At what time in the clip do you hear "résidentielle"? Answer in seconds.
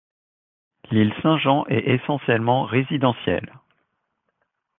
2.65-3.53